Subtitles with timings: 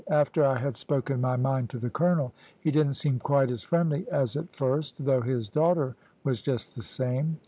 [0.09, 4.09] After I had spoken my mind to the colonel, he didn't seem quite as friendly
[4.09, 7.37] as at first, though his daughter was just the same.